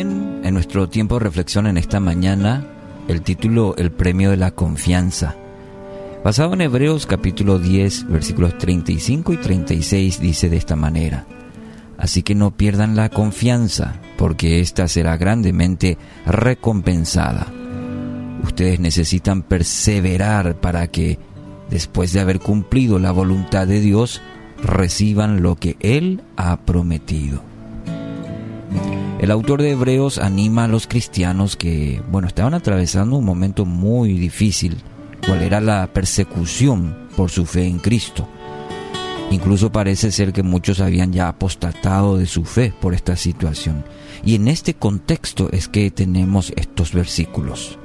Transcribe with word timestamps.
nuestro 0.00 0.88
tiempo 0.88 1.16
de 1.16 1.24
reflexión 1.24 1.66
en 1.66 1.76
esta 1.76 2.00
mañana, 2.00 2.64
el 3.08 3.20
título 3.20 3.74
El 3.76 3.90
premio 3.90 4.30
de 4.30 4.38
la 4.38 4.52
confianza. 4.52 5.36
Basado 6.24 6.54
en 6.54 6.62
Hebreos 6.62 7.04
capítulo 7.04 7.58
10, 7.58 8.08
versículos 8.08 8.56
35 8.56 9.34
y 9.34 9.36
36 9.36 10.20
dice 10.20 10.48
de 10.48 10.56
esta 10.56 10.76
manera, 10.76 11.26
Así 11.98 12.22
que 12.22 12.34
no 12.34 12.52
pierdan 12.52 12.96
la 12.96 13.10
confianza, 13.10 14.00
porque 14.16 14.60
ésta 14.60 14.88
será 14.88 15.18
grandemente 15.18 15.98
recompensada. 16.24 17.48
Ustedes 18.44 18.80
necesitan 18.80 19.42
perseverar 19.42 20.58
para 20.58 20.86
que, 20.86 21.18
después 21.68 22.14
de 22.14 22.20
haber 22.20 22.40
cumplido 22.40 22.98
la 22.98 23.12
voluntad 23.12 23.66
de 23.66 23.80
Dios, 23.80 24.22
reciban 24.62 25.42
lo 25.42 25.56
que 25.56 25.76
Él 25.80 26.22
ha 26.36 26.56
prometido. 26.60 27.51
El 29.22 29.30
autor 29.30 29.62
de 29.62 29.70
Hebreos 29.70 30.18
anima 30.18 30.64
a 30.64 30.68
los 30.68 30.88
cristianos 30.88 31.54
que, 31.54 32.02
bueno, 32.10 32.26
estaban 32.26 32.54
atravesando 32.54 33.14
un 33.14 33.24
momento 33.24 33.64
muy 33.64 34.14
difícil, 34.14 34.78
cual 35.24 35.42
era 35.42 35.60
la 35.60 35.86
persecución 35.92 37.06
por 37.16 37.30
su 37.30 37.46
fe 37.46 37.66
en 37.66 37.78
Cristo. 37.78 38.28
Incluso 39.30 39.70
parece 39.70 40.10
ser 40.10 40.32
que 40.32 40.42
muchos 40.42 40.80
habían 40.80 41.12
ya 41.12 41.28
apostatado 41.28 42.18
de 42.18 42.26
su 42.26 42.44
fe 42.44 42.74
por 42.80 42.94
esta 42.94 43.14
situación. 43.14 43.84
Y 44.24 44.34
en 44.34 44.48
este 44.48 44.74
contexto 44.74 45.50
es 45.52 45.68
que 45.68 45.92
tenemos 45.92 46.52
estos 46.56 46.92
versículos. 46.92 47.78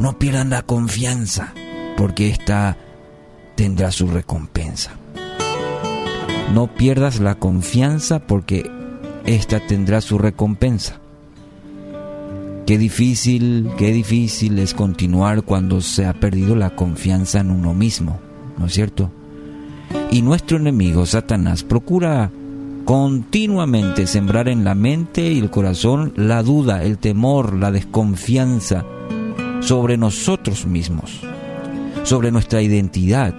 No 0.00 0.18
pierdan 0.18 0.50
la 0.50 0.62
confianza, 0.62 1.54
porque 1.96 2.30
ésta 2.30 2.76
tendrá 3.54 3.92
su 3.92 4.08
recompensa. 4.08 4.90
No 6.52 6.74
pierdas 6.74 7.20
la 7.20 7.36
confianza 7.36 8.26
porque 8.26 8.79
esta 9.24 9.60
tendrá 9.66 10.00
su 10.00 10.18
recompensa. 10.18 11.00
Qué 12.66 12.78
difícil, 12.78 13.68
qué 13.78 13.92
difícil 13.92 14.58
es 14.58 14.74
continuar 14.74 15.42
cuando 15.42 15.80
se 15.80 16.06
ha 16.06 16.12
perdido 16.12 16.54
la 16.54 16.76
confianza 16.76 17.40
en 17.40 17.50
uno 17.50 17.74
mismo, 17.74 18.20
¿no 18.58 18.66
es 18.66 18.74
cierto? 18.74 19.10
Y 20.10 20.22
nuestro 20.22 20.56
enemigo, 20.56 21.04
Satanás, 21.04 21.64
procura 21.64 22.30
continuamente 22.84 24.06
sembrar 24.06 24.48
en 24.48 24.64
la 24.64 24.74
mente 24.74 25.32
y 25.32 25.38
el 25.38 25.50
corazón 25.50 26.12
la 26.16 26.42
duda, 26.42 26.84
el 26.84 26.98
temor, 26.98 27.54
la 27.54 27.70
desconfianza 27.70 28.84
sobre 29.60 29.96
nosotros 29.96 30.66
mismos, 30.66 31.20
sobre 32.04 32.30
nuestra 32.30 32.62
identidad. 32.62 33.34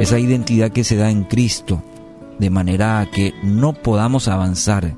Esa 0.00 0.18
identidad 0.18 0.72
que 0.72 0.84
se 0.84 0.96
da 0.96 1.10
en 1.10 1.24
Cristo, 1.24 1.82
de 2.38 2.50
manera 2.50 3.00
a 3.00 3.10
que 3.10 3.34
no 3.42 3.72
podamos 3.72 4.28
avanzar, 4.28 4.94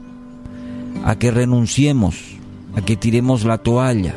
a 1.05 1.17
que 1.17 1.31
renunciemos, 1.31 2.17
a 2.75 2.81
que 2.81 2.97
tiremos 2.97 3.45
la 3.45 3.59
toalla. 3.59 4.15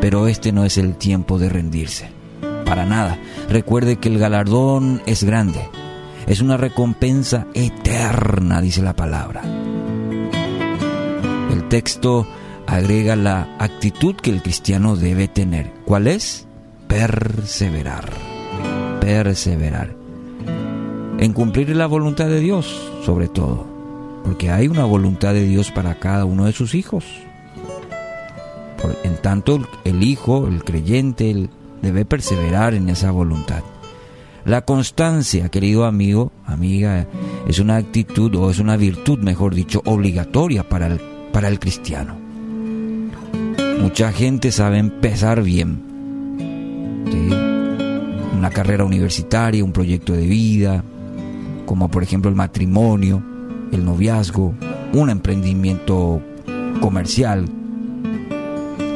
Pero 0.00 0.28
este 0.28 0.52
no 0.52 0.64
es 0.64 0.78
el 0.78 0.96
tiempo 0.96 1.38
de 1.38 1.48
rendirse, 1.48 2.08
para 2.64 2.86
nada. 2.86 3.18
Recuerde 3.48 3.96
que 3.96 4.08
el 4.08 4.18
galardón 4.18 5.02
es 5.06 5.24
grande, 5.24 5.68
es 6.26 6.40
una 6.40 6.56
recompensa 6.56 7.46
eterna, 7.54 8.60
dice 8.60 8.82
la 8.82 8.94
palabra. 8.94 9.42
El 11.50 11.68
texto 11.68 12.26
agrega 12.66 13.16
la 13.16 13.56
actitud 13.58 14.14
que 14.14 14.30
el 14.30 14.42
cristiano 14.42 14.94
debe 14.94 15.26
tener. 15.26 15.72
¿Cuál 15.84 16.06
es? 16.06 16.46
Perseverar. 16.86 18.12
Perseverar 19.00 19.97
en 21.18 21.32
cumplir 21.32 21.74
la 21.74 21.86
voluntad 21.86 22.26
de 22.26 22.40
Dios, 22.40 22.92
sobre 23.04 23.28
todo, 23.28 23.66
porque 24.24 24.50
hay 24.50 24.68
una 24.68 24.84
voluntad 24.84 25.34
de 25.34 25.44
Dios 25.44 25.70
para 25.72 25.98
cada 25.98 26.24
uno 26.24 26.44
de 26.44 26.52
sus 26.52 26.74
hijos. 26.74 27.04
en 29.02 29.16
tanto, 29.20 29.60
el 29.84 30.02
hijo, 30.04 30.46
el 30.46 30.62
creyente, 30.62 31.48
debe 31.82 32.04
perseverar 32.04 32.74
en 32.74 32.88
esa 32.88 33.10
voluntad. 33.10 33.62
La 34.44 34.62
constancia, 34.62 35.48
querido 35.48 35.84
amigo, 35.84 36.32
amiga, 36.46 37.06
es 37.48 37.58
una 37.58 37.76
actitud 37.76 38.34
o 38.36 38.50
es 38.50 38.60
una 38.60 38.76
virtud, 38.76 39.18
mejor 39.18 39.54
dicho, 39.54 39.82
obligatoria 39.84 40.68
para 40.68 40.86
el, 40.86 41.00
para 41.32 41.48
el 41.48 41.58
cristiano. 41.58 42.16
Mucha 43.80 44.12
gente 44.12 44.52
sabe 44.52 44.78
empezar 44.78 45.42
bien. 45.42 45.82
Una 48.36 48.50
carrera 48.50 48.84
universitaria, 48.84 49.64
un 49.64 49.72
proyecto 49.72 50.12
de 50.12 50.26
vida, 50.26 50.84
como 51.68 51.90
por 51.90 52.02
ejemplo 52.02 52.30
el 52.30 52.34
matrimonio, 52.34 53.22
el 53.72 53.84
noviazgo, 53.84 54.54
un 54.94 55.10
emprendimiento 55.10 56.22
comercial, 56.80 57.44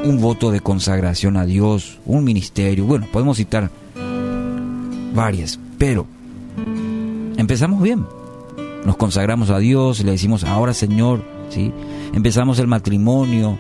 un 0.05 0.19
voto 0.23 0.51
de 0.51 0.61
consagración 0.61 1.37
a 1.37 1.45
Dios, 1.45 1.99
un 2.07 2.25
ministerio, 2.25 2.87
bueno, 2.87 3.07
podemos 3.13 3.37
citar 3.37 3.71
varias, 5.15 5.61
pero 5.77 6.07
empezamos 7.37 7.83
bien. 7.83 8.07
Nos 8.87 8.97
consagramos 8.97 9.51
a 9.51 9.59
Dios, 9.59 10.03
le 10.03 10.13
decimos, 10.13 10.43
ahora 10.43 10.73
Señor, 10.73 11.23
¿sí? 11.51 11.75
empezamos 12.15 12.59
el 12.59 12.69
matrimonio, 12.69 13.59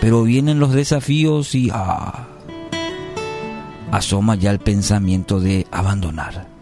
pero 0.00 0.22
vienen 0.22 0.58
los 0.58 0.72
desafíos 0.72 1.54
y 1.54 1.68
ah, 1.70 2.28
asoma 3.92 4.36
ya 4.36 4.52
el 4.52 4.58
pensamiento 4.58 5.38
de 5.38 5.66
abandonar. 5.70 6.53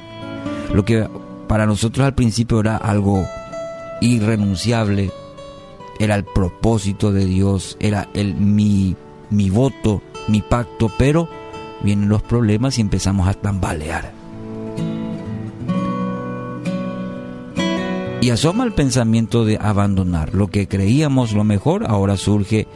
Lo 0.72 0.84
que 0.84 1.08
para 1.48 1.66
nosotros 1.66 2.06
al 2.06 2.14
principio 2.14 2.60
era 2.60 2.76
algo 2.76 3.26
irrenunciable, 4.00 5.10
era 5.98 6.14
el 6.14 6.24
propósito 6.24 7.12
de 7.12 7.26
Dios, 7.26 7.76
era 7.78 8.08
el 8.14 8.34
mi, 8.34 8.96
mi 9.30 9.50
voto, 9.50 10.02
mi 10.28 10.40
pacto, 10.40 10.90
pero 10.98 11.28
vienen 11.82 12.08
los 12.08 12.22
problemas 12.22 12.78
y 12.78 12.80
empezamos 12.80 13.28
a 13.28 13.34
tambalear. 13.34 14.12
Y 18.20 18.30
asoma 18.30 18.64
el 18.64 18.72
pensamiento 18.72 19.44
de 19.44 19.58
abandonar. 19.60 20.32
Lo 20.32 20.46
que 20.46 20.68
creíamos 20.68 21.32
lo 21.32 21.42
mejor, 21.42 21.84
ahora 21.88 22.16
surge 22.16 22.68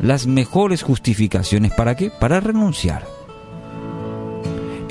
las 0.00 0.28
mejores 0.28 0.82
justificaciones. 0.82 1.72
¿Para 1.72 1.96
qué? 1.96 2.10
Para 2.10 2.38
renunciar. 2.38 3.13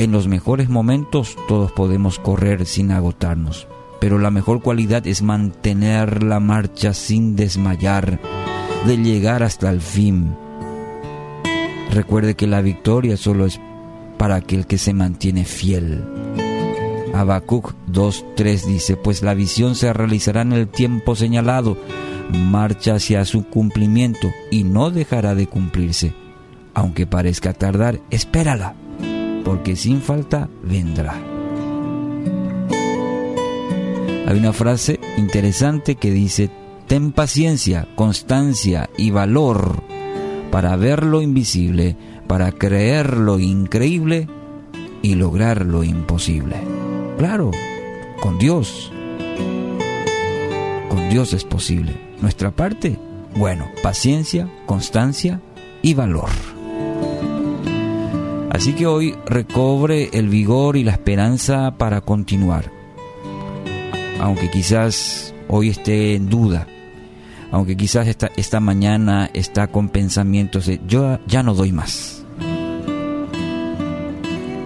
En 0.04 0.12
los 0.12 0.28
mejores 0.28 0.68
momentos 0.68 1.38
todos 1.48 1.72
podemos 1.72 2.20
correr 2.20 2.66
sin 2.66 2.92
agotarnos, 2.92 3.70
pero 4.02 4.20
la 4.20 4.32
mejor 4.32 4.62
cualidad 4.62 5.08
es 5.08 5.22
mantener 5.22 6.24
la 6.24 6.42
marcha 6.42 6.94
sin 6.94 7.38
desmayar, 7.38 8.20
de 8.86 8.98
llegar 8.98 9.44
hasta 9.44 9.70
el 9.70 9.80
fin. 9.80 10.36
Recuerde 11.90 12.36
que 12.36 12.48
la 12.48 12.60
victoria 12.60 13.16
solo 13.16 13.46
es 13.46 13.62
para 14.18 14.36
aquel 14.36 14.68
que 14.68 14.78
se 14.78 14.94
mantiene 14.94 15.46
fiel. 15.46 16.04
Habacuc 17.14 17.74
2.3 17.90 18.66
dice, 18.66 18.98
pues 18.98 19.24
la 19.24 19.34
visión 19.34 19.74
se 19.74 19.94
realizará 19.94 20.42
en 20.42 20.52
el 20.52 20.68
tiempo 20.68 21.16
señalado, 21.16 21.78
marcha 22.30 22.96
hacia 22.96 23.24
su 23.24 23.46
cumplimiento 23.46 24.30
y 24.52 24.66
no 24.66 24.92
dejará 24.92 25.34
de 25.34 25.48
cumplirse. 25.48 26.14
Aunque 26.74 27.08
parezca 27.08 27.54
tardar, 27.54 28.02
espérala 28.10 28.76
porque 29.44 29.76
sin 29.76 30.02
falta 30.02 30.50
vendrá. 30.64 31.22
Hay 34.26 34.38
una 34.38 34.54
frase 34.54 35.00
interesante 35.18 35.96
que 35.96 36.12
dice, 36.12 36.50
ten 36.88 37.12
paciencia, 37.12 37.88
constancia 37.96 38.90
y 38.98 39.12
valor 39.12 39.84
para 40.52 40.76
ver 40.76 41.04
lo 41.04 41.22
invisible, 41.22 41.96
para 42.28 42.52
creer 42.52 43.18
lo 43.18 43.40
increíble 43.40 44.28
y 45.02 45.16
lograr 45.16 45.66
lo 45.66 45.84
imposible. 45.84 46.56
Claro, 47.18 47.52
con 48.22 48.40
Dios. 48.40 48.92
Con 50.90 51.10
Dios 51.10 51.34
es 51.34 51.44
posible. 51.44 51.94
Nuestra 52.22 52.52
parte, 52.52 52.98
bueno, 53.36 53.68
paciencia, 53.82 54.50
constancia 54.66 55.42
y 55.82 55.94
valor. 55.94 56.30
Así 58.54 58.74
que 58.74 58.86
hoy 58.86 59.16
recobre 59.26 60.12
el 60.14 60.30
vigor 60.30 60.78
y 60.78 60.84
la 60.84 60.92
esperanza 60.92 61.76
para 61.76 62.02
continuar. 62.02 62.72
Aunque 64.22 64.52
quizás 64.52 65.34
hoy 65.50 65.70
esté 65.70 66.14
en 66.14 66.30
duda, 66.30 66.68
aunque 67.52 67.76
quizás 67.76 68.08
esta, 68.08 68.30
esta 68.38 68.60
mañana 68.60 69.28
está 69.34 69.68
con 69.68 69.90
pensamientos 69.90 70.68
de 70.68 70.80
yo 70.88 71.20
ya 71.26 71.42
no 71.42 71.56
doy 71.56 71.72
más. 71.72 72.24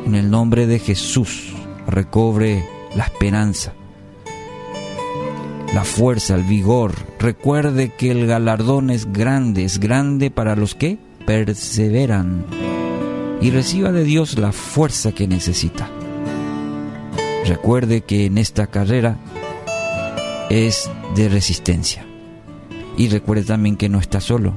En 0.05 0.15
el 0.15 0.29
nombre 0.29 0.67
de 0.67 0.79
Jesús 0.79 1.53
recobre 1.87 2.65
la 2.93 3.05
esperanza, 3.05 3.71
la 5.73 5.85
fuerza, 5.85 6.35
el 6.35 6.43
vigor. 6.43 6.93
Recuerde 7.19 7.93
que 7.97 8.11
el 8.11 8.27
galardón 8.27 8.89
es 8.89 9.13
grande, 9.13 9.63
es 9.63 9.79
grande 9.79 10.29
para 10.29 10.57
los 10.57 10.75
que 10.75 10.97
perseveran 11.25 12.76
y 13.41 13.51
reciba 13.51 13.91
de 13.91 14.03
Dios 14.03 14.37
la 14.37 14.51
fuerza 14.51 15.11
que 15.11 15.27
necesita. 15.27 15.89
Recuerde 17.45 18.01
que 18.01 18.25
en 18.25 18.37
esta 18.37 18.67
carrera 18.67 19.17
es 20.49 20.89
de 21.15 21.29
resistencia, 21.29 22.05
Y 22.97 23.09
recuerde 23.09 23.43
también 23.43 23.77
que 23.77 23.89
no 23.89 23.99
está 23.99 24.19
solo. 24.19 24.53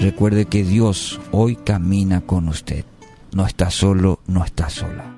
Recuerde 0.00 0.46
que 0.46 0.64
Dios 0.64 1.20
hoy 1.30 1.56
camina 1.56 2.22
con 2.22 2.48
usted. 2.48 2.86
No 3.32 3.46
está 3.46 3.70
solo, 3.70 4.20
no 4.26 4.42
está 4.42 4.70
sola. 4.70 5.10